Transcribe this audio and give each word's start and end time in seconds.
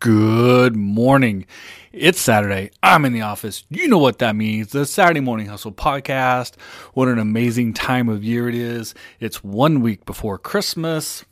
Good 0.00 0.76
morning. 0.76 1.44
It's 1.92 2.18
Saturday. 2.18 2.70
I'm 2.82 3.04
in 3.04 3.12
the 3.12 3.20
office. 3.20 3.64
You 3.68 3.86
know 3.86 3.98
what 3.98 4.18
that 4.20 4.34
means. 4.34 4.72
The 4.72 4.86
Saturday 4.86 5.20
Morning 5.20 5.48
Hustle 5.48 5.72
podcast. 5.72 6.54
What 6.94 7.08
an 7.08 7.18
amazing 7.18 7.74
time 7.74 8.08
of 8.08 8.24
year 8.24 8.48
it 8.48 8.54
is. 8.54 8.94
It's 9.20 9.44
one 9.44 9.82
week 9.82 10.06
before 10.06 10.38
Christmas, 10.38 11.26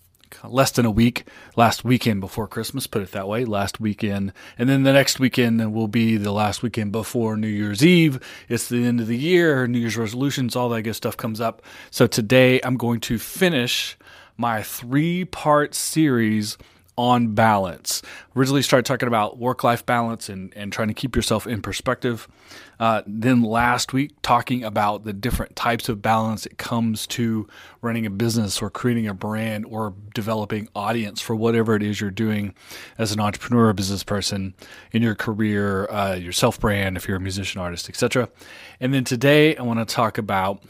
less 0.44 0.70
than 0.70 0.84
a 0.84 0.90
week. 0.90 1.26
Last 1.56 1.82
weekend 1.82 2.20
before 2.20 2.46
Christmas, 2.46 2.86
put 2.86 3.00
it 3.00 3.12
that 3.12 3.26
way. 3.26 3.46
Last 3.46 3.80
weekend. 3.80 4.34
And 4.58 4.68
then 4.68 4.82
the 4.82 4.92
next 4.92 5.18
weekend 5.18 5.72
will 5.72 5.88
be 5.88 6.18
the 6.18 6.32
last 6.32 6.62
weekend 6.62 6.92
before 6.92 7.38
New 7.38 7.48
Year's 7.48 7.82
Eve. 7.82 8.20
It's 8.50 8.68
the 8.68 8.84
end 8.84 9.00
of 9.00 9.06
the 9.06 9.16
year, 9.16 9.66
New 9.66 9.78
Year's 9.78 9.96
resolutions, 9.96 10.54
all 10.54 10.68
that 10.68 10.82
good 10.82 10.92
stuff 10.92 11.16
comes 11.16 11.40
up. 11.40 11.62
So 11.90 12.06
today 12.06 12.60
I'm 12.62 12.76
going 12.76 13.00
to 13.00 13.18
finish 13.18 13.96
my 14.36 14.62
three 14.62 15.24
part 15.24 15.74
series 15.74 16.58
on 16.98 17.28
balance. 17.28 18.02
Originally 18.34 18.60
started 18.60 18.84
talking 18.84 19.06
about 19.06 19.38
work 19.38 19.62
life 19.62 19.86
balance 19.86 20.28
and, 20.28 20.52
and 20.56 20.72
trying 20.72 20.88
to 20.88 20.94
keep 20.94 21.14
yourself 21.14 21.46
in 21.46 21.62
perspective. 21.62 22.26
Uh, 22.80 23.02
then 23.06 23.40
last 23.40 23.92
week, 23.92 24.10
talking 24.22 24.64
about 24.64 25.04
the 25.04 25.12
different 25.12 25.54
types 25.54 25.88
of 25.88 26.02
balance 26.02 26.44
it 26.44 26.58
comes 26.58 27.06
to 27.06 27.46
running 27.82 28.04
a 28.04 28.10
business 28.10 28.60
or 28.60 28.68
creating 28.68 29.06
a 29.06 29.14
brand 29.14 29.64
or 29.66 29.94
developing 30.12 30.68
audience 30.74 31.20
for 31.20 31.36
whatever 31.36 31.76
it 31.76 31.84
is 31.84 32.00
you're 32.00 32.10
doing 32.10 32.52
as 32.98 33.12
an 33.12 33.20
entrepreneur 33.20 33.72
business 33.72 34.02
person 34.02 34.52
in 34.90 35.00
your 35.00 35.14
career, 35.14 35.88
uh, 35.90 36.14
your 36.14 36.32
self 36.32 36.58
brand, 36.58 36.96
if 36.96 37.06
you're 37.06 37.16
a 37.16 37.20
musician, 37.20 37.60
artist, 37.60 37.88
etc. 37.88 38.28
And 38.80 38.92
then 38.92 39.04
today, 39.04 39.56
I 39.56 39.62
want 39.62 39.78
to 39.78 39.94
talk 39.94 40.18
about 40.18 40.64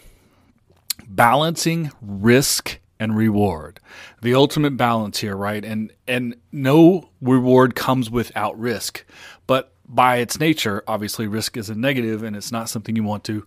balancing 1.09 1.91
risk 2.03 2.81
and 3.01 3.17
reward. 3.17 3.81
The 4.23 4.35
ultimate 4.35 4.77
balance 4.77 5.19
here, 5.21 5.37
right? 5.37 5.65
And 5.65 5.93
and 6.07 6.37
no 6.53 7.11
reward 7.21 7.75
comes 7.75 8.11
without 8.11 8.59
risk. 8.59 9.05
But 9.47 9.73
by 9.87 10.17
its 10.17 10.39
nature, 10.39 10.83
obviously 10.87 11.27
risk 11.27 11.57
is 11.57 11.71
a 11.71 11.75
negative 11.75 12.23
and 12.23 12.37
it's 12.37 12.53
not 12.53 12.69
something 12.69 12.97
you 12.97 13.05
want 13.05 13.25
to 13.25 13.47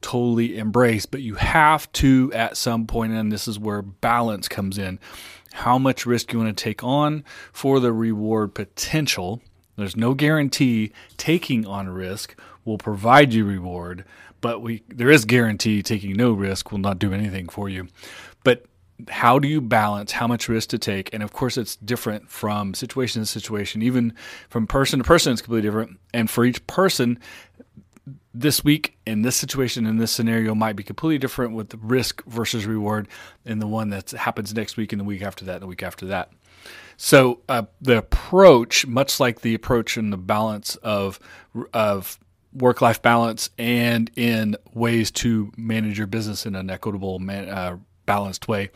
totally 0.00 0.58
embrace, 0.58 1.06
but 1.06 1.22
you 1.22 1.34
have 1.36 1.90
to 1.92 2.30
at 2.34 2.56
some 2.56 2.86
point 2.86 3.12
and 3.12 3.32
this 3.32 3.48
is 3.48 3.58
where 3.58 3.82
balance 3.82 4.48
comes 4.48 4.78
in. 4.78 4.98
How 5.52 5.78
much 5.78 6.06
risk 6.06 6.32
you 6.32 6.38
want 6.38 6.56
to 6.56 6.62
take 6.62 6.84
on 6.84 7.24
for 7.52 7.80
the 7.80 7.92
reward 7.92 8.54
potential. 8.54 9.40
There's 9.76 9.96
no 9.96 10.14
guarantee 10.14 10.92
taking 11.16 11.66
on 11.66 11.88
risk 11.88 12.38
will 12.64 12.78
provide 12.78 13.32
you 13.32 13.44
reward, 13.44 14.04
but 14.40 14.60
we 14.60 14.82
there 14.88 15.10
is 15.10 15.24
guarantee 15.24 15.82
taking 15.82 16.16
no 16.16 16.32
risk 16.32 16.70
will 16.70 16.78
not 16.78 16.98
do 16.98 17.12
anything 17.12 17.48
for 17.48 17.68
you. 17.68 17.88
But 18.44 18.66
how 19.08 19.38
do 19.38 19.46
you 19.48 19.60
balance 19.60 20.12
how 20.12 20.26
much 20.26 20.48
risk 20.48 20.70
to 20.70 20.78
take? 20.78 21.12
And 21.12 21.22
of 21.22 21.32
course, 21.32 21.56
it's 21.56 21.76
different 21.76 22.28
from 22.28 22.74
situation 22.74 23.22
to 23.22 23.26
situation, 23.26 23.82
even 23.82 24.14
from 24.48 24.66
person 24.66 24.98
to 24.98 25.04
person, 25.04 25.32
it's 25.32 25.42
completely 25.42 25.68
different. 25.68 25.98
And 26.12 26.28
for 26.28 26.44
each 26.44 26.66
person, 26.66 27.18
this 28.34 28.62
week 28.62 28.96
in 29.06 29.22
this 29.22 29.36
situation 29.36 29.86
in 29.86 29.96
this 29.96 30.12
scenario 30.12 30.54
might 30.54 30.76
be 30.76 30.82
completely 30.82 31.18
different 31.18 31.54
with 31.54 31.74
risk 31.82 32.24
versus 32.26 32.66
reward 32.66 33.08
in 33.44 33.58
the 33.58 33.66
one 33.66 33.90
that 33.90 34.10
happens 34.12 34.54
next 34.54 34.76
week 34.76 34.92
and 34.92 35.00
the 35.00 35.04
week 35.04 35.22
after 35.22 35.44
that 35.44 35.54
and 35.54 35.62
the 35.62 35.66
week 35.66 35.82
after 35.82 36.06
that 36.06 36.30
so 36.96 37.40
uh, 37.48 37.62
the 37.80 37.98
approach 37.98 38.86
much 38.86 39.18
like 39.18 39.40
the 39.40 39.54
approach 39.54 39.98
in 39.98 40.10
the 40.10 40.16
balance 40.16 40.76
of 40.76 41.18
of 41.72 42.18
work 42.52 42.80
life 42.80 43.00
balance 43.02 43.50
and 43.58 44.10
in 44.16 44.56
ways 44.72 45.10
to 45.10 45.52
manage 45.56 45.98
your 45.98 46.06
business 46.06 46.46
in 46.46 46.54
an 46.54 46.70
equitable 46.70 47.18
man, 47.18 47.48
uh, 47.48 47.76
balanced 48.08 48.48
way. 48.48 48.70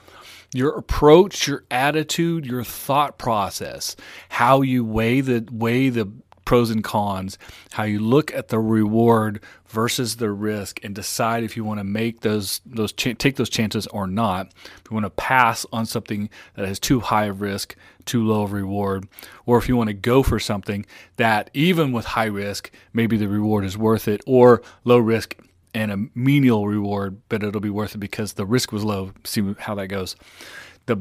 Your 0.55 0.77
approach, 0.77 1.48
your 1.48 1.64
attitude, 1.70 2.44
your 2.44 2.62
thought 2.62 3.16
process, 3.16 3.97
how 4.28 4.61
you 4.61 4.84
weigh 4.84 5.22
the 5.22 5.48
weigh 5.50 5.88
the 5.88 6.12
pros 6.44 6.70
and 6.70 6.84
cons, 6.84 7.38
how 7.72 7.84
you 7.84 7.98
look 7.98 8.34
at 8.34 8.48
the 8.48 8.58
reward 8.58 9.41
versus 9.69 10.16
the 10.16 10.31
risk, 10.31 10.81
and 10.84 10.94
decide 10.94 11.44
if 11.44 11.56
you 11.56 11.65
want 11.65 11.81
to 11.81 11.84
make 11.84 12.21
those 12.21 12.60
those 12.66 12.92
ch- 12.92 13.16
take 13.16 13.37
those 13.37 13.48
chances 13.48 13.87
or 13.87 14.06
not. 14.06 14.48
If 14.48 14.91
you 14.91 14.94
want 14.94 15.06
to 15.06 15.10
pass 15.10 15.65
on 15.72 15.87
something 15.87 16.28
that 16.54 16.69
has 16.69 16.78
too 16.78 17.00
high 17.00 17.25
of 17.25 17.41
risk, 17.41 17.75
too 18.04 18.22
low 18.22 18.42
of 18.42 18.53
reward, 18.53 19.09
or 19.47 19.56
if 19.56 19.66
you 19.66 19.76
want 19.76 19.88
to 19.88 19.94
go 19.94 20.22
for 20.22 20.38
something 20.38 20.84
that 21.16 21.50
even 21.54 21.92
with 21.92 22.04
high 22.04 22.26
risk, 22.26 22.71
maybe 22.92 23.16
the 23.16 23.28
reward 23.28 23.65
is 23.65 23.78
worth 23.78 24.06
it, 24.06 24.21
or 24.26 24.60
low 24.84 24.98
risk 24.98 25.37
and 25.75 25.91
a 25.93 26.06
menial 26.15 26.66
reward, 26.66 27.21
but 27.28 27.43
it'll 27.43 27.60
be 27.60 27.71
worth 27.71 27.94
it 27.94 27.99
because 27.99 28.34
the 28.34 28.47
risk 28.47 28.72
was 28.72 28.84
low. 28.84 29.12
See 29.25 29.55
how 29.59 29.75
that 29.77 29.88
goes. 29.88 30.16
The 30.87 30.99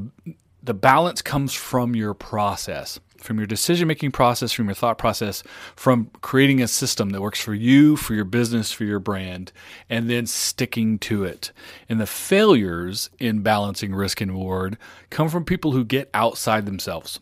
the 0.64 0.74
balance 0.76 1.24
comes 1.24 1.56
from 1.56 1.96
your 1.96 2.14
process, 2.14 3.00
from 3.18 3.40
your 3.40 3.48
decision 3.48 3.88
making 3.88 4.12
process, 4.12 4.52
from 4.52 4.68
your 4.68 4.76
thought 4.76 5.00
process, 5.00 5.42
from 5.76 6.12
creating 6.22 6.62
a 6.62 6.68
system 6.68 7.10
that 7.10 7.22
works 7.22 7.42
for 7.42 7.56
you, 7.56 7.96
for 7.96 8.14
your 8.14 8.26
business, 8.26 8.72
for 8.72 8.84
your 8.84 9.00
brand, 9.00 9.52
and 9.90 10.08
then 10.08 10.28
sticking 10.28 11.00
to 11.00 11.24
it. 11.24 11.52
And 11.90 12.00
the 12.00 12.06
failures 12.06 13.10
in 13.18 13.42
balancing 13.42 13.96
risk 13.96 14.22
and 14.22 14.32
reward 14.32 14.78
come 15.10 15.30
from 15.30 15.46
people 15.46 15.72
who 15.72 15.84
get 15.84 16.12
outside 16.14 16.66
themselves 16.68 17.20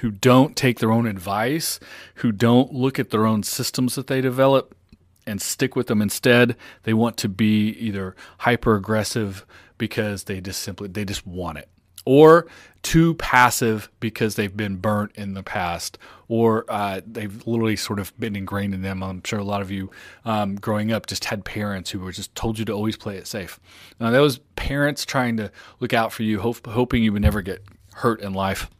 who 0.00 0.10
don't 0.10 0.56
take 0.56 0.78
their 0.78 0.92
own 0.92 1.06
advice, 1.06 1.78
who 2.16 2.32
don't 2.32 2.72
look 2.72 2.98
at 2.98 3.10
their 3.10 3.26
own 3.26 3.42
systems 3.42 3.94
that 3.96 4.06
they 4.06 4.22
develop, 4.22 4.74
and 5.26 5.40
stick 5.40 5.76
with 5.76 5.86
them 5.86 6.02
instead. 6.02 6.56
They 6.84 6.94
want 6.94 7.16
to 7.18 7.28
be 7.28 7.70
either 7.70 8.16
hyper 8.38 8.76
aggressive 8.76 9.46
because 9.78 10.24
they 10.24 10.40
just 10.40 10.60
simply 10.60 10.88
they 10.88 11.04
just 11.04 11.26
want 11.26 11.58
it 11.58 11.68
or 12.04 12.46
too 12.82 13.14
passive 13.14 13.90
because 14.00 14.34
they've 14.34 14.56
been 14.56 14.76
burnt 14.76 15.12
in 15.14 15.34
the 15.34 15.42
past, 15.42 15.98
or 16.28 16.64
uh, 16.68 17.00
they've 17.06 17.46
literally 17.46 17.76
sort 17.76 17.98
of 17.98 18.18
been 18.18 18.34
ingrained 18.34 18.72
in 18.72 18.82
them. 18.82 19.02
I'm 19.02 19.22
sure 19.24 19.38
a 19.38 19.44
lot 19.44 19.60
of 19.60 19.70
you 19.70 19.90
um, 20.24 20.56
growing 20.56 20.90
up 20.92 21.06
just 21.06 21.26
had 21.26 21.44
parents 21.44 21.90
who 21.90 22.00
were 22.00 22.12
just 22.12 22.34
told 22.34 22.58
you 22.58 22.64
to 22.64 22.72
always 22.72 22.96
play 22.96 23.16
it 23.16 23.26
safe. 23.26 23.60
Now, 23.98 24.10
that 24.10 24.20
was 24.20 24.38
parents 24.56 25.04
trying 25.04 25.36
to 25.36 25.52
look 25.80 25.92
out 25.92 26.12
for 26.12 26.22
you, 26.22 26.40
hope, 26.40 26.66
hoping 26.66 27.02
you 27.04 27.12
would 27.12 27.22
never 27.22 27.42
get 27.42 27.62
hurt 27.94 28.22
in 28.22 28.32
life 28.32 28.70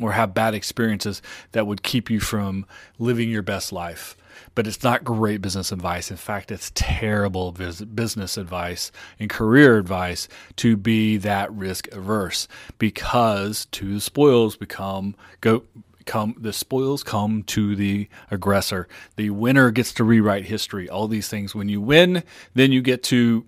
or 0.00 0.12
have 0.12 0.34
bad 0.34 0.54
experiences 0.54 1.22
that 1.52 1.66
would 1.66 1.82
keep 1.82 2.10
you 2.10 2.20
from 2.20 2.66
living 2.98 3.30
your 3.30 3.42
best 3.42 3.72
life 3.72 4.16
but 4.54 4.66
it's 4.66 4.82
not 4.82 5.04
great 5.04 5.42
business 5.42 5.70
advice. 5.70 6.10
In 6.10 6.16
fact, 6.16 6.50
it's 6.50 6.72
terrible 6.74 7.52
business 7.52 8.36
advice 8.36 8.90
and 9.20 9.30
career 9.30 9.78
advice 9.78 10.28
to 10.56 10.76
be 10.76 11.18
that 11.18 11.52
risk 11.52 11.88
averse 11.92 12.48
because 12.78 13.66
to 13.66 13.94
the 13.94 14.00
spoils 14.00 14.56
become 14.56 15.14
go 15.40 15.62
come 16.06 16.34
the 16.38 16.52
spoils 16.52 17.02
come 17.02 17.42
to 17.44 17.76
the 17.76 18.08
aggressor. 18.30 18.88
The 19.16 19.30
winner 19.30 19.70
gets 19.70 19.92
to 19.94 20.04
rewrite 20.04 20.46
history. 20.46 20.88
All 20.88 21.06
these 21.06 21.28
things 21.28 21.54
when 21.54 21.68
you 21.68 21.80
win, 21.80 22.22
then 22.54 22.72
you 22.72 22.80
get 22.80 23.02
to 23.04 23.44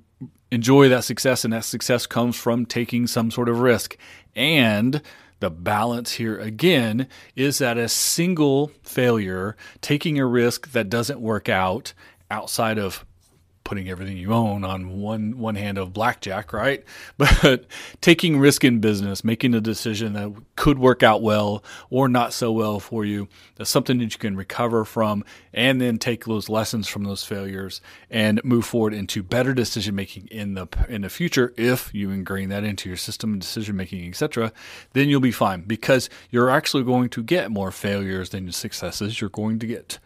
enjoy 0.50 0.88
that 0.88 1.05
success 1.05 1.44
and 1.44 1.53
that 1.53 1.65
success 1.65 2.06
comes 2.06 2.37
from 2.37 2.66
taking 2.66 3.06
some 3.06 3.31
sort 3.31 3.49
of 3.49 3.60
risk. 3.60 3.97
And 4.34 5.00
the 5.41 5.50
balance 5.50 6.12
here 6.12 6.38
again 6.38 7.09
is 7.37 7.59
that 7.59 7.78
a 7.78 7.88
single 7.88 8.72
failure, 8.82 9.56
taking 9.81 10.19
a 10.19 10.26
risk 10.26 10.72
that 10.72 10.91
doesn't 10.91 11.21
work 11.21 11.49
out 11.49 11.93
outside 12.31 12.78
of 12.78 13.04
putting 13.69 13.91
everything 13.91 14.17
you 14.17 14.33
own 14.33 14.65
on 14.65 14.89
one 14.99 15.37
one 15.37 15.55
hand 15.55 15.77
of 15.77 15.93
blackjack, 15.93 16.55
right? 16.55 16.83
But 17.19 17.67
taking 18.01 18.39
risk 18.39 18.65
in 18.65 18.81
business, 18.81 19.23
making 19.23 19.53
a 19.55 19.61
decision 19.61 20.15
that 20.15 20.33
could 20.56 20.79
work 20.79 21.03
out 21.03 21.21
well 21.21 21.62
or 21.91 22.09
not 22.09 22.33
so 22.33 22.51
well 22.51 22.81
for 22.81 23.05
you, 23.05 23.29
that's 23.56 23.69
something 23.69 23.99
that 23.99 24.15
you 24.15 24.19
can 24.19 24.37
recover 24.37 24.87
from 24.87 25.23
and 25.53 25.83
then 25.83 25.99
take 25.99 26.25
those 26.25 26.49
lessons 26.49 26.89
from 26.89 27.05
those 27.05 27.25
failures 27.25 27.83
and 28.09 28.43
move 28.43 28.65
forward 28.65 28.95
into 28.95 29.23
better 29.23 29.53
decision 29.53 29.95
making 29.95 30.29
in 30.29 30.55
the 30.55 30.67
in 30.89 31.03
the 31.03 31.11
future 31.11 31.53
if 31.59 31.93
you 31.93 32.11
ingrain 32.11 32.49
that 32.49 32.65
into 32.65 32.89
your 32.89 32.97
system 32.97 33.39
decision 33.39 33.77
making, 33.77 34.09
etc. 34.09 34.50
Then 34.95 35.11
you'll 35.11 35.21
be 35.21 35.31
fine 35.31 35.61
because 35.61 36.09
you're 36.31 36.49
actually 36.49 36.85
going 36.85 37.11
to 37.11 37.23
get 37.23 37.50
more 37.50 37.71
failures 37.71 38.31
than 38.31 38.50
successes. 38.50 39.21
You're 39.21 39.29
going 39.29 39.59
to 39.59 39.67
get 39.67 39.99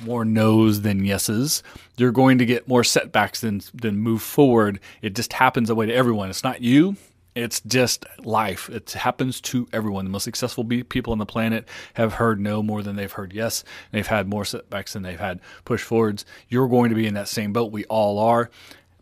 more 0.00 0.24
no's 0.24 0.82
than 0.82 1.04
yeses. 1.04 1.62
You're 1.96 2.12
going 2.12 2.38
to 2.38 2.46
get 2.46 2.68
more 2.68 2.84
setbacks 2.84 3.40
than 3.40 3.62
than 3.74 3.98
move 3.98 4.22
forward. 4.22 4.80
It 5.02 5.14
just 5.14 5.32
happens 5.32 5.68
that 5.68 5.74
way 5.74 5.86
to 5.86 5.94
everyone. 5.94 6.30
It's 6.30 6.44
not 6.44 6.62
you. 6.62 6.96
It's 7.34 7.60
just 7.60 8.06
life. 8.24 8.70
It 8.70 8.92
happens 8.92 9.42
to 9.42 9.68
everyone. 9.70 10.06
The 10.06 10.10
most 10.10 10.24
successful 10.24 10.64
people 10.64 11.12
on 11.12 11.18
the 11.18 11.26
planet 11.26 11.68
have 11.92 12.14
heard 12.14 12.40
no 12.40 12.62
more 12.62 12.82
than 12.82 12.96
they've 12.96 13.12
heard 13.12 13.34
yes. 13.34 13.62
They've 13.92 14.06
had 14.06 14.26
more 14.26 14.46
setbacks 14.46 14.94
than 14.94 15.02
they've 15.02 15.20
had 15.20 15.40
push 15.66 15.82
forwards. 15.82 16.24
You're 16.48 16.68
going 16.68 16.88
to 16.88 16.96
be 16.96 17.06
in 17.06 17.12
that 17.12 17.28
same 17.28 17.52
boat. 17.52 17.72
We 17.72 17.84
all 17.84 18.18
are 18.18 18.50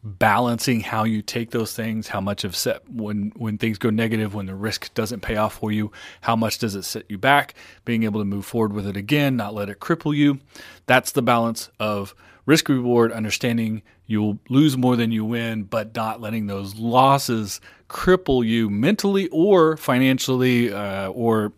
balancing 0.05 0.81
how 0.81 1.05
you 1.05 1.23
take 1.23 1.51
those 1.51 1.75
things, 1.75 2.09
how 2.09 2.21
much 2.21 2.45
of 2.45 2.55
set 2.55 2.89
when 2.91 3.33
when 3.37 3.57
things 3.57 3.79
go 3.79 3.89
negative, 3.91 4.35
when 4.35 4.47
the 4.47 4.55
risk 4.55 4.93
doesn't 4.95 5.21
pay 5.21 5.37
off 5.37 5.55
for 5.55 5.73
you, 5.73 5.91
how 6.21 6.37
much 6.37 6.59
does 6.59 6.75
it 6.75 6.83
set 6.83 7.05
you 7.09 7.17
back? 7.17 7.55
Being 7.85 8.03
able 8.03 8.21
to 8.21 8.25
move 8.25 8.45
forward 8.45 8.75
with 8.75 8.87
it 8.87 8.97
again, 8.97 9.37
not 9.37 9.55
let 9.55 9.71
it 9.71 9.81
cripple 9.81 10.15
you. 10.15 10.39
That's 10.87 11.13
the 11.13 11.23
balance 11.23 11.71
of 11.81 12.15
risk 12.45 12.69
reward, 12.69 13.13
understanding 13.13 13.83
you 14.07 14.21
will 14.21 14.39
lose 14.51 14.77
more 14.77 14.97
than 14.97 15.11
you 15.11 15.25
win, 15.25 15.63
but 15.63 15.95
not 15.95 16.21
letting 16.21 16.47
those 16.47 16.75
losses 16.77 17.63
cripple 17.89 18.47
you 18.47 18.69
mentally 18.69 19.29
or 19.29 19.79
financially 19.79 20.71
uh, 20.71 21.09
or 21.09 21.55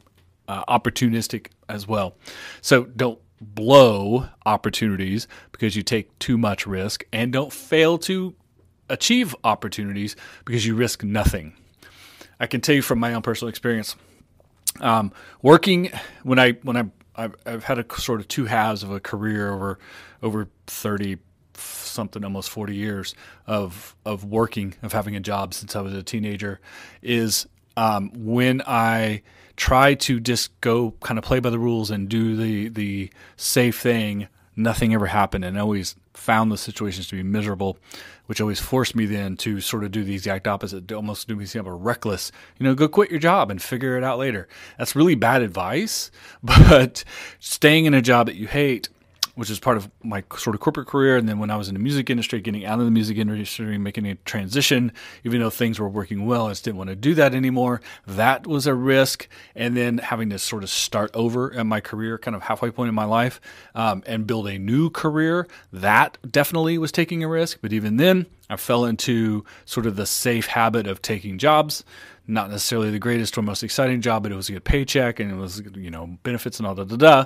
uh, 0.46 0.64
opportunistic 0.78 1.48
as 1.68 1.88
well. 1.88 2.14
So 2.60 2.84
don't 2.84 3.18
blow 3.40 4.28
opportunities 4.44 5.28
because 5.52 5.76
you 5.76 5.82
take 5.82 6.18
too 6.18 6.38
much 6.38 6.66
risk 6.66 7.04
and 7.12 7.32
don't 7.32 7.52
fail 7.52 7.98
to 7.98 8.34
achieve 8.88 9.34
opportunities 9.44 10.16
because 10.44 10.66
you 10.66 10.74
risk 10.74 11.02
nothing. 11.04 11.54
I 12.38 12.46
can 12.46 12.60
tell 12.60 12.74
you 12.74 12.82
from 12.82 12.98
my 12.98 13.14
own 13.14 13.22
personal 13.22 13.48
experience, 13.48 13.96
um, 14.80 15.12
working 15.42 15.90
when 16.22 16.38
I 16.38 16.52
when 16.62 16.76
I 16.76 16.84
I've, 17.14 17.34
I've, 17.46 17.64
had 17.64 17.78
a 17.78 17.94
sort 17.98 18.20
of 18.20 18.28
two 18.28 18.44
halves 18.44 18.82
of 18.82 18.90
a 18.90 19.00
career 19.00 19.52
over 19.52 19.78
over 20.22 20.48
thirty 20.66 21.18
something 21.54 22.22
almost 22.24 22.50
forty 22.50 22.76
years 22.76 23.14
of 23.46 23.96
of 24.04 24.24
working 24.24 24.74
of 24.82 24.92
having 24.92 25.16
a 25.16 25.20
job 25.20 25.54
since 25.54 25.74
I 25.74 25.80
was 25.80 25.94
a 25.94 26.02
teenager 26.02 26.60
is 27.00 27.46
um, 27.76 28.10
when 28.14 28.62
I 28.66 29.22
try 29.56 29.94
to 29.94 30.20
just 30.20 30.58
go 30.60 30.92
kind 31.02 31.18
of 31.18 31.24
play 31.24 31.40
by 31.40 31.50
the 31.50 31.58
rules 31.58 31.90
and 31.90 32.08
do 32.08 32.36
the 32.36 32.68
the 32.68 33.10
safe 33.36 33.80
thing, 33.80 34.28
nothing 34.54 34.94
ever 34.94 35.06
happened, 35.06 35.44
and 35.44 35.56
I 35.56 35.60
always 35.60 35.96
found 36.14 36.50
the 36.50 36.58
situations 36.58 37.08
to 37.08 37.16
be 37.16 37.22
miserable, 37.22 37.78
which 38.26 38.40
always 38.40 38.60
forced 38.60 38.96
me 38.96 39.06
then 39.06 39.36
to 39.38 39.60
sort 39.60 39.84
of 39.84 39.92
do 39.92 40.02
the 40.02 40.14
exact 40.14 40.48
opposite, 40.48 40.90
almost 40.90 41.28
do 41.28 41.36
me 41.36 41.46
seem 41.46 41.66
a 41.66 41.74
reckless. 41.74 42.32
You 42.58 42.64
know, 42.64 42.74
go 42.74 42.88
quit 42.88 43.10
your 43.10 43.20
job 43.20 43.50
and 43.50 43.60
figure 43.60 43.96
it 43.96 44.04
out 44.04 44.18
later. 44.18 44.48
That's 44.78 44.96
really 44.96 45.14
bad 45.14 45.42
advice, 45.42 46.10
but 46.42 47.04
staying 47.38 47.84
in 47.84 47.94
a 47.94 48.02
job 48.02 48.26
that 48.26 48.36
you 48.36 48.46
hate 48.46 48.88
which 49.36 49.50
is 49.50 49.60
part 49.60 49.76
of 49.76 49.88
my 50.02 50.24
sort 50.36 50.56
of 50.56 50.60
corporate 50.60 50.88
career. 50.88 51.16
And 51.16 51.28
then 51.28 51.38
when 51.38 51.50
I 51.50 51.56
was 51.56 51.68
in 51.68 51.74
the 51.74 51.80
music 51.80 52.10
industry, 52.10 52.40
getting 52.40 52.64
out 52.64 52.78
of 52.78 52.84
the 52.84 52.90
music 52.90 53.18
industry, 53.18 53.78
making 53.78 54.06
a 54.06 54.16
transition, 54.16 54.92
even 55.24 55.40
though 55.40 55.50
things 55.50 55.78
were 55.78 55.88
working 55.88 56.26
well, 56.26 56.46
I 56.46 56.50
just 56.50 56.64
didn't 56.64 56.78
want 56.78 56.90
to 56.90 56.96
do 56.96 57.14
that 57.14 57.34
anymore. 57.34 57.80
That 58.06 58.46
was 58.46 58.66
a 58.66 58.74
risk. 58.74 59.28
And 59.54 59.76
then 59.76 59.98
having 59.98 60.30
to 60.30 60.38
sort 60.38 60.62
of 60.62 60.70
start 60.70 61.10
over 61.14 61.52
at 61.54 61.66
my 61.66 61.80
career, 61.80 62.18
kind 62.18 62.34
of 62.34 62.42
halfway 62.42 62.70
point 62.70 62.88
in 62.88 62.94
my 62.94 63.04
life, 63.04 63.40
um, 63.74 64.02
and 64.06 64.26
build 64.26 64.48
a 64.48 64.58
new 64.58 64.90
career, 64.90 65.46
that 65.72 66.18
definitely 66.28 66.78
was 66.78 66.90
taking 66.90 67.22
a 67.22 67.28
risk. 67.28 67.58
But 67.60 67.72
even 67.72 67.98
then, 67.98 68.26
I 68.48 68.56
fell 68.56 68.84
into 68.84 69.44
sort 69.64 69.86
of 69.86 69.96
the 69.96 70.06
safe 70.06 70.46
habit 70.46 70.86
of 70.86 71.02
taking 71.02 71.38
jobs 71.38 71.84
not 72.28 72.50
necessarily 72.50 72.90
the 72.90 72.98
greatest 72.98 73.38
or 73.38 73.42
most 73.42 73.62
exciting 73.62 74.00
job, 74.00 74.22
but 74.22 74.32
it 74.32 74.34
was 74.34 74.48
a 74.48 74.52
good 74.52 74.64
paycheck 74.64 75.20
and 75.20 75.30
it 75.30 75.36
was, 75.36 75.62
you 75.74 75.90
know, 75.90 76.18
benefits 76.22 76.58
and 76.58 76.66
all 76.66 76.74
da 76.74 76.84
da 76.84 76.96
da, 76.96 77.24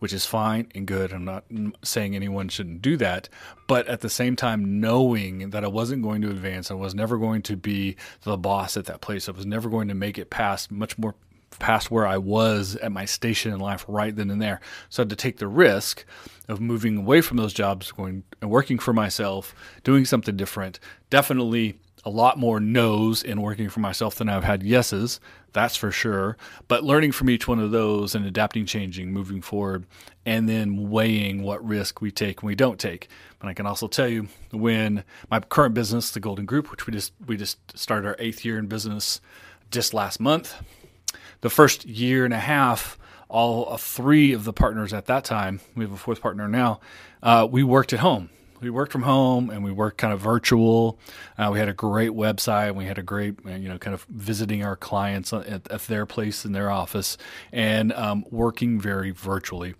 which 0.00 0.12
is 0.12 0.26
fine 0.26 0.66
and 0.74 0.86
good. 0.86 1.12
I'm 1.12 1.24
not 1.24 1.44
saying 1.84 2.16
anyone 2.16 2.48
shouldn't 2.48 2.82
do 2.82 2.96
that. 2.96 3.28
But 3.68 3.86
at 3.86 4.00
the 4.00 4.10
same 4.10 4.34
time, 4.34 4.80
knowing 4.80 5.50
that 5.50 5.64
I 5.64 5.68
wasn't 5.68 6.02
going 6.02 6.22
to 6.22 6.30
advance, 6.30 6.70
I 6.70 6.74
was 6.74 6.94
never 6.94 7.16
going 7.16 7.42
to 7.42 7.56
be 7.56 7.96
the 8.22 8.36
boss 8.36 8.76
at 8.76 8.86
that 8.86 9.00
place, 9.00 9.28
I 9.28 9.32
was 9.32 9.46
never 9.46 9.68
going 9.68 9.88
to 9.88 9.94
make 9.94 10.18
it 10.18 10.30
past 10.30 10.70
much 10.70 10.98
more 10.98 11.14
past 11.58 11.90
where 11.90 12.06
I 12.06 12.18
was 12.18 12.76
at 12.76 12.92
my 12.92 13.04
station 13.04 13.52
in 13.52 13.60
life 13.60 13.84
right 13.88 14.14
then 14.14 14.30
and 14.30 14.40
there. 14.40 14.60
So 14.88 15.02
I 15.02 15.04
had 15.04 15.10
to 15.10 15.16
take 15.16 15.38
the 15.38 15.48
risk 15.48 16.04
of 16.48 16.60
moving 16.60 16.96
away 16.96 17.20
from 17.20 17.36
those 17.36 17.52
jobs, 17.52 17.92
going 17.92 18.24
and 18.40 18.50
working 18.50 18.78
for 18.78 18.92
myself, 18.92 19.54
doing 19.84 20.04
something 20.04 20.36
different. 20.36 20.80
Definitely 21.10 21.78
a 22.04 22.10
lot 22.10 22.38
more 22.38 22.60
no's 22.60 23.22
in 23.22 23.42
working 23.42 23.68
for 23.68 23.80
myself 23.80 24.14
than 24.14 24.28
I've 24.28 24.44
had 24.44 24.62
yeses, 24.62 25.20
that's 25.52 25.76
for 25.76 25.90
sure. 25.90 26.36
But 26.68 26.84
learning 26.84 27.12
from 27.12 27.28
each 27.28 27.46
one 27.46 27.58
of 27.58 27.70
those 27.70 28.14
and 28.14 28.24
adapting, 28.24 28.66
changing, 28.66 29.12
moving 29.12 29.42
forward, 29.42 29.86
and 30.24 30.48
then 30.48 30.90
weighing 30.90 31.42
what 31.42 31.64
risk 31.66 32.00
we 32.00 32.10
take 32.10 32.40
and 32.40 32.46
we 32.46 32.54
don't 32.54 32.78
take. 32.78 33.08
But 33.38 33.48
I 33.48 33.54
can 33.54 33.66
also 33.66 33.88
tell 33.88 34.08
you 34.08 34.28
when 34.50 35.04
my 35.30 35.40
current 35.40 35.74
business, 35.74 36.10
the 36.10 36.20
Golden 36.20 36.46
Group, 36.46 36.70
which 36.70 36.86
we 36.86 36.92
just 36.92 37.12
we 37.26 37.36
just 37.36 37.58
started 37.76 38.06
our 38.06 38.16
eighth 38.18 38.44
year 38.44 38.58
in 38.58 38.66
business 38.66 39.20
just 39.70 39.92
last 39.92 40.20
month, 40.20 40.54
the 41.40 41.50
first 41.50 41.84
year 41.86 42.24
and 42.24 42.34
a 42.34 42.38
half, 42.38 42.98
all 43.28 43.76
three 43.76 44.32
of 44.32 44.44
the 44.44 44.52
partners 44.52 44.92
at 44.92 45.06
that 45.06 45.24
time, 45.24 45.60
we 45.74 45.84
have 45.84 45.92
a 45.92 45.96
fourth 45.96 46.20
partner 46.20 46.48
now, 46.48 46.80
uh, 47.22 47.46
we 47.50 47.62
worked 47.62 47.92
at 47.92 48.00
home 48.00 48.30
we 48.60 48.70
worked 48.70 48.92
from 48.92 49.02
home 49.02 49.50
and 49.50 49.64
we 49.64 49.72
worked 49.72 49.98
kind 49.98 50.12
of 50.12 50.20
virtual. 50.20 50.98
Uh, 51.38 51.50
we 51.52 51.58
had 51.58 51.68
a 51.68 51.72
great 51.72 52.10
website. 52.10 52.74
We 52.74 52.84
had 52.84 52.98
a 52.98 53.02
great, 53.02 53.34
uh, 53.46 53.50
you 53.50 53.68
know, 53.68 53.78
kind 53.78 53.94
of 53.94 54.04
visiting 54.04 54.64
our 54.64 54.76
clients 54.76 55.32
at, 55.32 55.70
at 55.70 55.82
their 55.82 56.06
place 56.06 56.44
in 56.44 56.52
their 56.52 56.70
office 56.70 57.16
and 57.52 57.92
um, 57.94 58.24
working 58.30 58.80
very 58.80 59.10
virtually, 59.10 59.74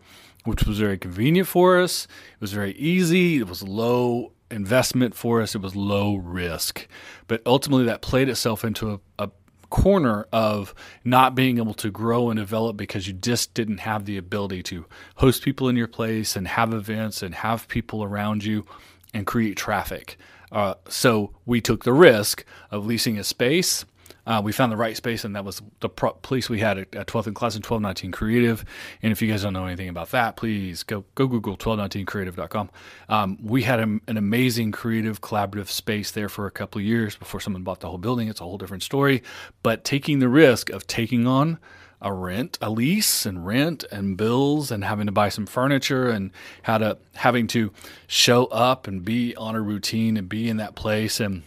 which 0.44 0.64
was 0.64 0.78
very 0.78 0.98
convenient 0.98 1.48
for 1.48 1.80
us. 1.80 2.04
It 2.34 2.40
was 2.40 2.52
very 2.52 2.72
easy. 2.72 3.36
It 3.36 3.48
was 3.48 3.62
low 3.62 4.32
investment 4.50 5.14
for 5.14 5.40
us. 5.40 5.54
It 5.54 5.60
was 5.60 5.76
low 5.76 6.16
risk, 6.16 6.88
but 7.28 7.42
ultimately 7.46 7.84
that 7.84 8.02
played 8.02 8.28
itself 8.28 8.64
into 8.64 8.92
a, 8.92 9.24
a 9.24 9.30
corner 9.70 10.26
of 10.32 10.74
not 11.04 11.34
being 11.34 11.58
able 11.58 11.74
to 11.74 11.90
grow 11.90 12.30
and 12.30 12.38
develop 12.38 12.76
because 12.76 13.06
you 13.06 13.14
just 13.14 13.54
didn't 13.54 13.78
have 13.78 14.04
the 14.04 14.16
ability 14.16 14.62
to 14.64 14.84
host 15.16 15.42
people 15.42 15.68
in 15.68 15.76
your 15.76 15.88
place 15.88 16.36
and 16.36 16.46
have 16.48 16.74
events 16.74 17.22
and 17.22 17.34
have 17.36 17.68
people 17.68 18.02
around 18.02 18.44
you 18.44 18.66
and 19.14 19.26
create 19.26 19.56
traffic. 19.56 20.16
Uh, 20.52 20.74
so 20.88 21.32
we 21.46 21.60
took 21.60 21.84
the 21.84 21.92
risk 21.92 22.44
of 22.70 22.84
leasing 22.84 23.18
a 23.18 23.24
space 23.24 23.84
uh, 24.26 24.40
we 24.42 24.52
found 24.52 24.70
the 24.70 24.76
right 24.76 24.96
space, 24.96 25.24
and 25.24 25.34
that 25.36 25.44
was 25.44 25.62
the 25.80 25.88
pro- 25.88 26.12
place 26.12 26.48
we 26.48 26.60
had 26.60 26.78
at, 26.78 26.90
12th 26.90 27.26
in 27.26 27.34
class 27.34 27.54
in 27.54 27.62
1219 27.62 28.12
Creative. 28.12 28.64
And 29.02 29.12
if 29.12 29.22
you 29.22 29.28
guys 29.28 29.42
don't 29.42 29.52
know 29.52 29.66
anything 29.66 29.88
about 29.88 30.10
that, 30.10 30.36
please 30.36 30.82
go 30.82 31.04
go 31.14 31.26
Google 31.26 31.56
1219creative.com. 31.56 32.70
Um, 33.08 33.38
we 33.42 33.62
had 33.62 33.80
a, 33.80 33.98
an 34.06 34.16
amazing 34.16 34.72
creative 34.72 35.20
collaborative 35.20 35.68
space 35.68 36.10
there 36.10 36.28
for 36.28 36.46
a 36.46 36.50
couple 36.50 36.80
of 36.80 36.84
years 36.84 37.16
before 37.16 37.40
someone 37.40 37.62
bought 37.62 37.80
the 37.80 37.88
whole 37.88 37.98
building. 37.98 38.28
It's 38.28 38.40
a 38.40 38.44
whole 38.44 38.58
different 38.58 38.82
story. 38.82 39.22
But 39.62 39.84
taking 39.84 40.18
the 40.18 40.28
risk 40.28 40.70
of 40.70 40.86
taking 40.86 41.26
on 41.26 41.58
a 42.02 42.12
rent, 42.12 42.58
a 42.62 42.70
lease, 42.70 43.26
and 43.26 43.46
rent 43.46 43.84
and 43.92 44.16
bills, 44.16 44.70
and 44.70 44.84
having 44.84 45.06
to 45.06 45.12
buy 45.12 45.28
some 45.28 45.46
furniture, 45.46 46.08
and 46.08 46.30
how 46.62 46.78
to 46.78 46.98
having 47.14 47.46
to 47.48 47.72
show 48.06 48.46
up 48.46 48.86
and 48.86 49.04
be 49.04 49.36
on 49.36 49.54
a 49.54 49.60
routine 49.60 50.16
and 50.16 50.28
be 50.28 50.48
in 50.48 50.56
that 50.56 50.74
place 50.74 51.20
and 51.20 51.42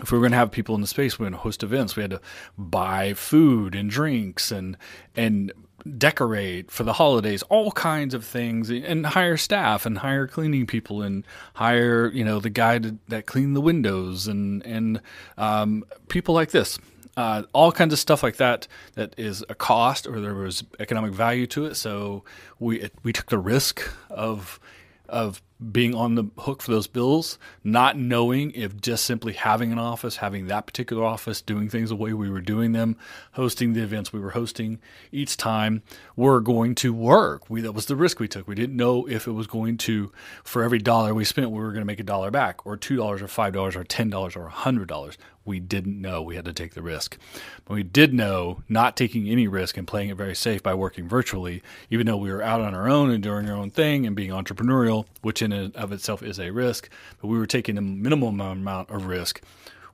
if 0.00 0.12
we 0.12 0.18
were 0.18 0.22
going 0.22 0.32
to 0.32 0.38
have 0.38 0.50
people 0.50 0.74
in 0.74 0.80
the 0.80 0.86
space, 0.86 1.18
we 1.18 1.24
were 1.24 1.30
going 1.30 1.38
to 1.38 1.42
host 1.42 1.62
events. 1.62 1.96
We 1.96 2.02
had 2.02 2.10
to 2.10 2.20
buy 2.58 3.14
food 3.14 3.74
and 3.74 3.90
drinks 3.90 4.50
and 4.50 4.76
and 5.14 5.52
decorate 5.98 6.70
for 6.70 6.82
the 6.84 6.94
holidays, 6.94 7.42
all 7.44 7.70
kinds 7.70 8.12
of 8.12 8.24
things, 8.24 8.70
and 8.70 9.06
hire 9.06 9.36
staff 9.36 9.86
and 9.86 9.98
hire 9.98 10.26
cleaning 10.26 10.66
people 10.66 11.02
and 11.02 11.24
hire 11.54 12.08
you 12.08 12.24
know 12.24 12.40
the 12.40 12.50
guy 12.50 12.78
to, 12.78 12.96
that 13.08 13.26
cleaned 13.26 13.56
the 13.56 13.60
windows 13.60 14.26
and 14.26 14.64
and 14.66 15.00
um, 15.38 15.84
people 16.08 16.34
like 16.34 16.50
this. 16.50 16.78
Uh, 17.16 17.44
all 17.54 17.72
kinds 17.72 17.94
of 17.94 17.98
stuff 17.98 18.22
like 18.22 18.36
that 18.36 18.68
that 18.92 19.14
is 19.16 19.42
a 19.48 19.54
cost 19.54 20.06
or 20.06 20.20
there 20.20 20.34
was 20.34 20.64
economic 20.78 21.12
value 21.12 21.46
to 21.46 21.64
it. 21.64 21.74
So 21.74 22.24
we 22.58 22.90
we 23.02 23.12
took 23.12 23.30
the 23.30 23.38
risk 23.38 23.82
of 24.10 24.60
of 25.08 25.42
being 25.72 25.94
on 25.94 26.16
the 26.16 26.24
hook 26.38 26.60
for 26.60 26.70
those 26.70 26.86
bills, 26.86 27.38
not 27.64 27.96
knowing 27.96 28.50
if 28.50 28.78
just 28.80 29.04
simply 29.04 29.32
having 29.32 29.72
an 29.72 29.78
office, 29.78 30.16
having 30.16 30.46
that 30.46 30.66
particular 30.66 31.02
office, 31.02 31.40
doing 31.40 31.68
things 31.68 31.88
the 31.88 31.96
way 31.96 32.12
we 32.12 32.28
were 32.28 32.42
doing 32.42 32.72
them, 32.72 32.96
hosting 33.32 33.72
the 33.72 33.82
events 33.82 34.12
we 34.12 34.20
were 34.20 34.30
hosting 34.30 34.78
each 35.12 35.36
time 35.36 35.82
were 36.14 36.40
going 36.40 36.74
to 36.74 36.92
work. 36.92 37.48
We 37.48 37.62
that 37.62 37.72
was 37.72 37.86
the 37.86 37.96
risk 37.96 38.20
we 38.20 38.28
took. 38.28 38.46
We 38.46 38.54
didn't 38.54 38.76
know 38.76 39.08
if 39.08 39.26
it 39.26 39.32
was 39.32 39.46
going 39.46 39.78
to 39.78 40.12
for 40.44 40.62
every 40.62 40.78
dollar 40.78 41.14
we 41.14 41.24
spent, 41.24 41.50
we 41.50 41.60
were 41.60 41.72
going 41.72 41.80
to 41.80 41.86
make 41.86 42.00
a 42.00 42.04
dollar 42.04 42.30
back, 42.30 42.66
or 42.66 42.76
two 42.76 42.96
dollars, 42.96 43.22
or 43.22 43.28
five 43.28 43.54
dollars, 43.54 43.76
or 43.76 43.84
ten 43.84 44.10
dollars, 44.10 44.36
or 44.36 44.46
a 44.46 44.50
hundred 44.50 44.88
dollars. 44.88 45.16
We 45.46 45.60
didn't 45.60 46.00
know. 46.00 46.20
We 46.20 46.34
had 46.34 46.44
to 46.44 46.52
take 46.52 46.74
the 46.74 46.82
risk. 46.82 47.16
But 47.64 47.74
we 47.74 47.82
did 47.84 48.12
know 48.12 48.62
not 48.68 48.96
taking 48.96 49.28
any 49.28 49.46
risk 49.46 49.76
and 49.76 49.86
playing 49.86 50.10
it 50.10 50.16
very 50.16 50.34
safe 50.34 50.62
by 50.62 50.74
working 50.74 51.08
virtually, 51.08 51.62
even 51.88 52.06
though 52.06 52.16
we 52.16 52.30
were 52.30 52.42
out 52.42 52.60
on 52.60 52.74
our 52.74 52.88
own 52.88 53.10
and 53.10 53.22
doing 53.22 53.48
our 53.48 53.56
own 53.56 53.70
thing 53.70 54.06
and 54.06 54.16
being 54.16 54.30
entrepreneurial, 54.30 55.06
which 55.22 55.40
in 55.40 55.52
and 55.52 55.74
of 55.76 55.92
itself 55.92 56.22
is 56.22 56.40
a 56.40 56.50
risk, 56.50 56.90
but 57.20 57.28
we 57.28 57.38
were 57.38 57.46
taking 57.46 57.78
a 57.78 57.82
minimum 57.82 58.40
amount 58.40 58.90
of 58.90 59.06
risk. 59.06 59.40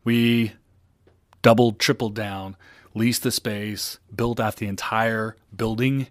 We 0.03 0.55
doubled, 1.43 1.79
tripled 1.79 2.15
down, 2.15 2.57
leased 2.95 3.23
the 3.23 3.31
space, 3.31 3.99
built 4.15 4.41
out 4.41 4.57
the 4.57 4.67
entire 4.67 5.37
building, 5.55 6.09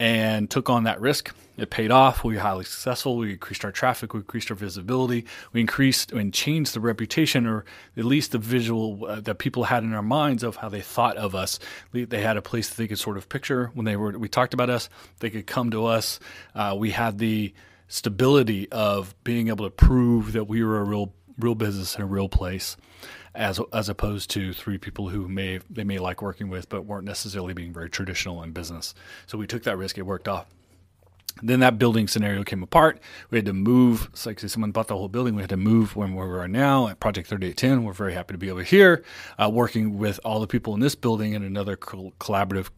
and 0.00 0.48
took 0.48 0.70
on 0.70 0.84
that 0.84 1.00
risk. 1.00 1.34
It 1.56 1.70
paid 1.70 1.90
off. 1.90 2.22
We 2.22 2.34
were 2.34 2.40
highly 2.40 2.64
successful. 2.64 3.16
We 3.16 3.32
increased 3.32 3.64
our 3.64 3.72
traffic. 3.72 4.14
We 4.14 4.20
increased 4.20 4.50
our 4.50 4.56
visibility. 4.56 5.26
We 5.52 5.60
increased 5.60 6.12
and 6.12 6.32
changed 6.32 6.74
the 6.74 6.80
reputation, 6.80 7.46
or 7.46 7.64
at 7.96 8.04
least 8.04 8.30
the 8.30 8.38
visual 8.38 9.04
uh, 9.04 9.20
that 9.20 9.38
people 9.38 9.64
had 9.64 9.82
in 9.82 9.92
our 9.92 10.02
minds 10.02 10.44
of 10.44 10.56
how 10.56 10.68
they 10.68 10.80
thought 10.80 11.16
of 11.16 11.34
us. 11.34 11.58
They 11.92 12.22
had 12.22 12.36
a 12.36 12.42
place 12.42 12.68
that 12.68 12.76
they 12.76 12.86
could 12.86 13.00
sort 13.00 13.16
of 13.16 13.28
picture 13.28 13.72
when 13.74 13.86
they 13.86 13.96
were. 13.96 14.16
We 14.16 14.28
talked 14.28 14.54
about 14.54 14.70
us. 14.70 14.88
They 15.18 15.30
could 15.30 15.48
come 15.48 15.70
to 15.72 15.86
us. 15.86 16.20
Uh, 16.54 16.76
we 16.78 16.90
had 16.92 17.18
the 17.18 17.52
stability 17.88 18.70
of 18.70 19.16
being 19.24 19.48
able 19.48 19.64
to 19.64 19.70
prove 19.70 20.32
that 20.32 20.44
we 20.44 20.62
were 20.62 20.78
a 20.78 20.84
real 20.84 21.12
real 21.38 21.54
business 21.54 21.94
in 21.94 22.02
a 22.02 22.06
real 22.06 22.28
place 22.28 22.76
as 23.34 23.60
as 23.72 23.88
opposed 23.88 24.30
to 24.30 24.52
three 24.52 24.78
people 24.78 25.08
who 25.08 25.28
may 25.28 25.60
they 25.70 25.84
may 25.84 25.98
like 25.98 26.22
working 26.22 26.48
with 26.48 26.68
but 26.68 26.84
weren't 26.84 27.04
necessarily 27.04 27.54
being 27.54 27.72
very 27.72 27.90
traditional 27.90 28.42
in 28.42 28.52
business. 28.52 28.94
So 29.26 29.38
we 29.38 29.46
took 29.46 29.64
that 29.64 29.76
risk. 29.76 29.98
It 29.98 30.02
worked 30.02 30.28
off. 30.28 30.46
Then 31.42 31.60
that 31.60 31.78
building 31.78 32.08
scenario 32.08 32.42
came 32.42 32.62
apart. 32.62 33.00
We 33.30 33.38
had 33.38 33.46
to 33.46 33.52
move. 33.52 34.08
It's 34.12 34.26
like 34.26 34.40
someone 34.40 34.72
bought 34.72 34.88
the 34.88 34.96
whole 34.96 35.08
building. 35.08 35.34
We 35.34 35.42
had 35.42 35.50
to 35.50 35.56
move 35.56 35.94
when 35.94 36.14
where 36.14 36.26
we 36.26 36.34
are 36.34 36.48
now 36.48 36.88
at 36.88 37.00
Project 37.00 37.28
3810. 37.28 37.84
We're 37.84 37.92
very 37.92 38.14
happy 38.14 38.34
to 38.34 38.38
be 38.38 38.50
over 38.50 38.62
here, 38.62 39.04
uh, 39.40 39.48
working 39.48 39.98
with 39.98 40.18
all 40.24 40.40
the 40.40 40.46
people 40.46 40.74
in 40.74 40.80
this 40.80 40.94
building 40.94 41.34
and 41.34 41.44
another 41.44 41.76
collaborative 41.76 42.70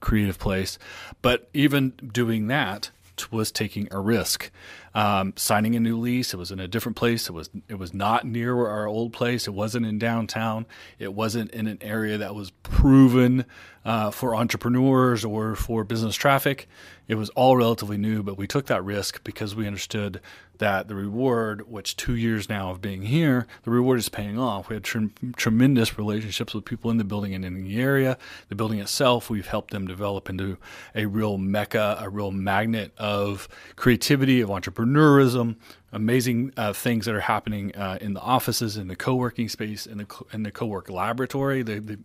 creative 0.00 0.38
place. 0.38 0.78
But 1.20 1.48
even 1.52 1.90
doing 2.12 2.46
that 2.46 2.90
was 3.30 3.50
taking 3.50 3.88
a 3.90 3.98
risk. 3.98 4.50
Um, 4.96 5.34
signing 5.36 5.76
a 5.76 5.80
new 5.80 5.98
lease, 5.98 6.32
it 6.32 6.38
was 6.38 6.50
in 6.50 6.58
a 6.58 6.66
different 6.66 6.96
place. 6.96 7.28
It 7.28 7.32
was 7.32 7.50
it 7.68 7.78
was 7.78 7.92
not 7.92 8.24
near 8.24 8.66
our 8.66 8.86
old 8.86 9.12
place. 9.12 9.46
It 9.46 9.50
wasn't 9.52 9.84
in 9.84 9.98
downtown. 9.98 10.64
It 10.98 11.12
wasn't 11.12 11.50
in 11.50 11.66
an 11.66 11.76
area 11.82 12.16
that 12.16 12.34
was 12.34 12.50
proven 12.62 13.44
uh, 13.84 14.10
for 14.10 14.34
entrepreneurs 14.34 15.22
or 15.22 15.54
for 15.54 15.84
business 15.84 16.16
traffic. 16.16 16.66
It 17.08 17.14
was 17.14 17.28
all 17.30 17.56
relatively 17.56 17.96
new, 17.96 18.22
but 18.22 18.36
we 18.36 18.46
took 18.46 18.66
that 18.66 18.82
risk 18.82 19.22
because 19.22 19.54
we 19.54 19.66
understood 19.66 20.20
that 20.58 20.88
the 20.88 20.94
reward, 20.94 21.70
which 21.70 21.96
two 21.96 22.16
years 22.16 22.48
now 22.48 22.70
of 22.70 22.80
being 22.80 23.02
here, 23.02 23.46
the 23.62 23.70
reward 23.70 23.98
is 23.98 24.08
paying 24.08 24.38
off. 24.38 24.68
We 24.68 24.74
had 24.74 24.82
tre- 24.82 25.10
tremendous 25.36 25.98
relationships 25.98 26.54
with 26.54 26.64
people 26.64 26.90
in 26.90 26.96
the 26.96 27.04
building 27.04 27.34
and 27.34 27.44
in 27.44 27.62
the 27.62 27.80
area. 27.80 28.18
The 28.48 28.54
building 28.54 28.80
itself, 28.80 29.30
we've 29.30 29.46
helped 29.46 29.70
them 29.70 29.86
develop 29.86 30.28
into 30.28 30.56
a 30.94 31.06
real 31.06 31.38
mecca, 31.38 31.98
a 32.00 32.08
real 32.08 32.32
magnet 32.32 32.92
of 32.98 33.48
creativity, 33.76 34.40
of 34.40 34.50
entrepreneurism, 34.86 35.56
amazing 35.92 36.52
uh, 36.56 36.72
things 36.72 37.06
that 37.06 37.14
are 37.14 37.20
happening 37.20 37.74
uh, 37.76 37.98
in 38.00 38.14
the 38.14 38.20
offices, 38.20 38.76
in 38.76 38.88
the 38.88 38.96
co-working 38.96 39.48
space, 39.48 39.86
in 39.86 39.98
the 39.98 40.04
co- 40.04 40.26
in 40.32 40.42
the 40.42 40.50
co-work 40.50 40.88
laboratory, 40.88 41.62
the, 41.62 41.80
the 41.80 41.98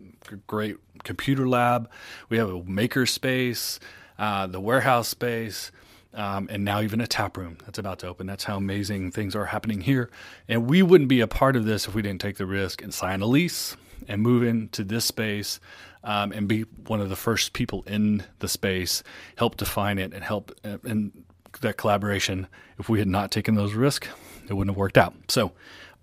great 0.48 0.78
computer 1.04 1.48
lab. 1.48 1.90
We 2.30 2.38
have 2.38 2.50
a 2.50 2.64
maker 2.64 3.06
space, 3.06 3.80
uh, 4.18 4.48
the 4.48 4.60
warehouse 4.60 5.08
space 5.08 5.72
um, 6.14 6.48
and 6.52 6.66
now 6.66 6.82
even 6.82 7.02
a 7.02 7.08
tap 7.08 7.38
room 7.38 7.58
that's 7.66 7.80
about 7.80 8.00
to 8.00 8.08
open. 8.08 8.28
That's 8.28 8.44
how 8.44 8.58
amazing 8.58 9.12
things 9.12 9.36
are 9.36 9.46
happening 9.46 9.82
here. 9.82 10.10
And 10.48 10.70
we 10.70 10.82
wouldn't 10.82 11.10
be 11.10 11.22
a 11.22 11.28
part 11.28 11.56
of 11.56 11.66
this 11.66 11.88
if 11.88 11.96
we 11.96 12.02
didn't 12.02 12.22
take 12.22 12.38
the 12.38 12.46
risk 12.46 12.82
and 12.82 12.94
sign 12.94 13.22
a 13.22 13.26
lease 13.26 13.78
and 14.08 14.22
move 14.22 14.44
into 14.44 14.84
this 14.84 15.06
space 15.06 15.60
um, 16.04 16.32
and 16.32 16.48
be 16.48 16.64
one 16.88 17.00
of 17.00 17.10
the 17.10 17.16
first 17.16 17.54
people 17.54 17.84
in 17.88 18.24
the 18.40 18.48
space, 18.48 19.04
help 19.38 19.58
define 19.58 20.00
it 20.00 20.14
and 20.14 20.24
help 20.24 20.52
uh, 20.66 20.78
in 20.84 21.12
that 21.60 21.78
collaboration. 21.78 22.48
If 22.80 22.90
we 22.90 23.00
had 23.00 23.08
not 23.08 23.32
taken 23.32 23.56
those 23.56 23.74
risks, 23.74 24.08
it 24.48 24.54
wouldn't 24.54 24.74
have 24.74 24.80
worked 24.80 24.98
out. 24.98 25.14
So 25.28 25.52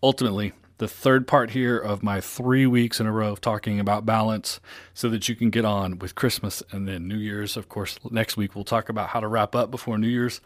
ultimately, 0.03 0.53
the 0.79 0.89
third 0.89 1.27
part 1.27 1.51
here 1.51 1.77
of 1.77 2.05
my 2.05 2.21
three 2.21 2.67
weeks 2.67 3.01
in 3.01 3.07
a 3.07 3.13
row 3.13 3.33
of 3.33 3.41
talking 3.41 3.81
about 3.81 4.07
balance 4.07 4.61
so 4.95 5.09
that 5.09 5.29
you 5.29 5.35
can 5.35 5.51
get 5.51 5.65
on 5.65 5.99
with 5.99 6.15
Christmas 6.15 6.63
and 6.71 6.87
then 6.87 7.09
New 7.09 7.17
Year's. 7.17 7.57
Of 7.57 7.69
course, 7.69 7.99
next 8.11 8.37
week 8.37 8.55
we'll 8.55 8.65
talk 8.65 8.89
about 8.89 9.09
how 9.09 9.21
to 9.21 9.27
wrap 9.27 9.57
up 9.57 9.71
before 9.71 9.99
New 9.99 10.09
Year's. 10.09 10.41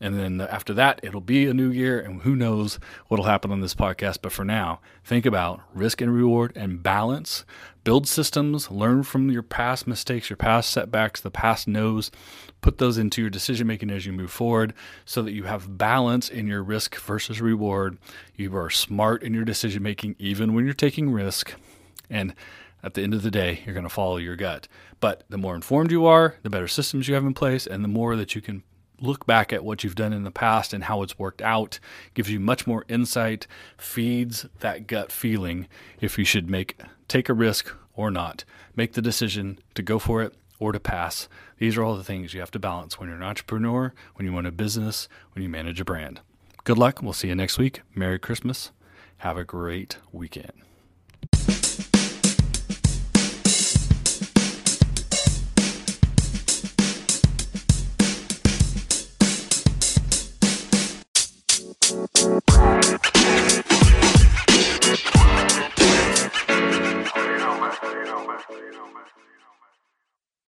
And 0.00 0.18
then 0.18 0.40
after 0.40 0.72
that, 0.74 0.98
it'll 1.02 1.20
be 1.20 1.46
a 1.46 1.52
new 1.52 1.68
year, 1.70 2.00
and 2.00 2.22
who 2.22 2.34
knows 2.34 2.78
what'll 3.08 3.26
happen 3.26 3.52
on 3.52 3.60
this 3.60 3.74
podcast. 3.74 4.20
But 4.22 4.32
for 4.32 4.46
now, 4.46 4.80
think 5.04 5.26
about 5.26 5.60
risk 5.74 6.00
and 6.00 6.14
reward 6.14 6.52
and 6.56 6.82
balance. 6.82 7.44
Build 7.84 8.08
systems, 8.08 8.70
learn 8.70 9.02
from 9.02 9.30
your 9.30 9.42
past 9.42 9.86
mistakes, 9.86 10.30
your 10.30 10.38
past 10.38 10.70
setbacks, 10.70 11.20
the 11.20 11.30
past 11.30 11.68
no's. 11.68 12.10
Put 12.62 12.78
those 12.78 12.96
into 12.96 13.20
your 13.20 13.30
decision 13.30 13.66
making 13.66 13.90
as 13.90 14.06
you 14.06 14.12
move 14.12 14.30
forward 14.30 14.72
so 15.04 15.20
that 15.22 15.32
you 15.32 15.44
have 15.44 15.76
balance 15.76 16.30
in 16.30 16.46
your 16.46 16.62
risk 16.62 16.96
versus 16.96 17.40
reward. 17.40 17.98
You 18.36 18.56
are 18.56 18.70
smart 18.70 19.22
in 19.22 19.34
your 19.34 19.44
decision 19.44 19.82
making, 19.82 20.16
even 20.18 20.54
when 20.54 20.64
you're 20.64 20.72
taking 20.72 21.10
risk. 21.10 21.54
And 22.08 22.34
at 22.82 22.94
the 22.94 23.02
end 23.02 23.12
of 23.12 23.22
the 23.22 23.30
day, 23.30 23.62
you're 23.64 23.74
going 23.74 23.84
to 23.84 23.90
follow 23.90 24.16
your 24.16 24.36
gut. 24.36 24.66
But 24.98 25.24
the 25.28 25.38
more 25.38 25.54
informed 25.54 25.90
you 25.90 26.06
are, 26.06 26.36
the 26.42 26.50
better 26.50 26.68
systems 26.68 27.06
you 27.06 27.14
have 27.14 27.24
in 27.24 27.34
place, 27.34 27.66
and 27.66 27.84
the 27.84 27.88
more 27.88 28.16
that 28.16 28.34
you 28.34 28.40
can 28.40 28.62
look 29.00 29.26
back 29.26 29.52
at 29.52 29.64
what 29.64 29.82
you've 29.82 29.94
done 29.94 30.12
in 30.12 30.24
the 30.24 30.30
past 30.30 30.72
and 30.72 30.84
how 30.84 31.02
it's 31.02 31.18
worked 31.18 31.42
out 31.42 31.78
gives 32.14 32.30
you 32.30 32.38
much 32.38 32.66
more 32.66 32.84
insight 32.88 33.46
feeds 33.76 34.46
that 34.60 34.86
gut 34.86 35.10
feeling 35.10 35.66
if 36.00 36.18
you 36.18 36.24
should 36.24 36.50
make 36.50 36.80
take 37.08 37.28
a 37.28 37.34
risk 37.34 37.74
or 37.94 38.10
not 38.10 38.44
make 38.76 38.92
the 38.92 39.02
decision 39.02 39.58
to 39.74 39.82
go 39.82 39.98
for 39.98 40.22
it 40.22 40.34
or 40.58 40.72
to 40.72 40.80
pass. 40.80 41.28
These 41.58 41.76
are 41.76 41.82
all 41.82 41.96
the 41.96 42.04
things 42.04 42.34
you 42.34 42.40
have 42.40 42.50
to 42.52 42.58
balance 42.58 42.98
when 42.98 43.08
you're 43.08 43.16
an 43.16 43.22
entrepreneur 43.22 43.92
when 44.14 44.26
you 44.26 44.34
run 44.34 44.46
a 44.46 44.52
business 44.52 45.08
when 45.32 45.42
you 45.42 45.48
manage 45.48 45.80
a 45.80 45.84
brand. 45.84 46.20
Good 46.64 46.78
luck. 46.78 47.00
We'll 47.02 47.14
see 47.14 47.28
you 47.28 47.34
next 47.34 47.58
week. 47.58 47.82
Merry 47.94 48.18
christmas. 48.18 48.70
Have 49.18 49.36
a 49.36 49.44
great 49.44 49.98
weekend 50.12 50.69